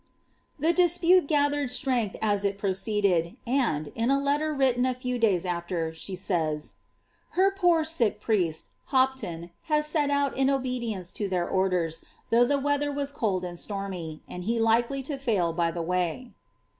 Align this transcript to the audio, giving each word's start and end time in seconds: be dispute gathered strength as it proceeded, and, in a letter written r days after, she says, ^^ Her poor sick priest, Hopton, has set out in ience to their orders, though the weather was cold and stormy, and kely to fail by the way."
be 0.59 0.73
dispute 0.73 1.27
gathered 1.27 1.69
strength 1.69 2.17
as 2.23 2.43
it 2.43 2.57
proceeded, 2.57 3.37
and, 3.45 3.89
in 3.93 4.09
a 4.09 4.17
letter 4.19 4.51
written 4.51 4.83
r 4.83 4.93
days 4.95 5.45
after, 5.45 5.93
she 5.93 6.15
says, 6.15 6.71
^^ 6.71 6.73
Her 7.35 7.51
poor 7.51 7.83
sick 7.85 8.19
priest, 8.19 8.69
Hopton, 8.85 9.51
has 9.65 9.85
set 9.85 10.09
out 10.09 10.35
in 10.35 10.47
ience 10.47 11.13
to 11.13 11.29
their 11.29 11.47
orders, 11.47 12.01
though 12.31 12.45
the 12.45 12.57
weather 12.57 12.91
was 12.91 13.11
cold 13.11 13.45
and 13.45 13.59
stormy, 13.59 14.23
and 14.27 14.43
kely 14.45 15.03
to 15.03 15.19
fail 15.19 15.53
by 15.53 15.69
the 15.69 15.83
way." 15.83 16.31